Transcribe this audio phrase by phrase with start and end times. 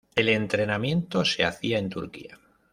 [0.15, 2.39] El entrenamiento se hacía en Turquía.